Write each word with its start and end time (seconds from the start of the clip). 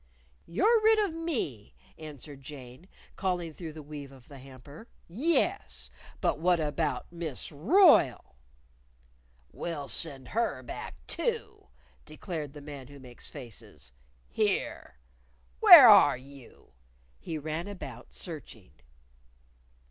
"You're 0.47 0.81
rid 0.81 0.97
of 0.97 1.13
me," 1.13 1.75
answered 1.95 2.41
Jane, 2.41 2.87
calling 3.15 3.53
through 3.53 3.73
the 3.73 3.83
weave 3.83 4.11
of 4.11 4.29
the 4.29 4.39
hamper 4.39 4.87
"Yes! 5.07 5.91
But 6.21 6.37
how 6.39 6.67
about 6.69 7.11
Miss 7.11 7.51
Royle?" 7.51 8.35
"We'll 9.51 9.87
send 9.87 10.29
her 10.29 10.63
back 10.63 10.95
too," 11.05 11.67
declared 12.03 12.53
the 12.53 12.61
Man 12.61 12.87
Who 12.87 12.97
Makes 12.99 13.29
Faces. 13.29 13.93
"Here! 14.27 14.97
Where 15.59 15.87
are 15.87 16.17
you?" 16.17 16.71
He 17.19 17.37
ran 17.37 17.67
about, 17.67 18.11
searching. 18.11 18.71